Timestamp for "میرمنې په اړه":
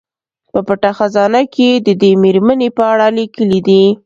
2.23-3.07